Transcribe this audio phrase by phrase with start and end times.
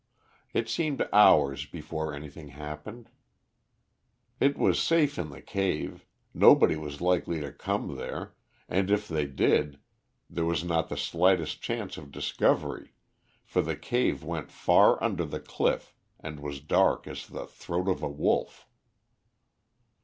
[0.51, 3.11] It seemed hours before anything happened.
[4.39, 6.07] It was safe in the cave.
[6.33, 8.33] Nobody was likely to come there,
[8.67, 9.79] and if they did
[10.27, 12.93] there was not the slightest chance of discovery,
[13.43, 18.01] for the cave went far under the cliff and was dark as the throat of
[18.01, 18.67] a wolf.